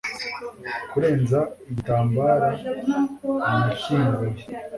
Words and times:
kurenza 0.89 1.39
igitambara 1.69 2.47
nakinguye 3.51 4.41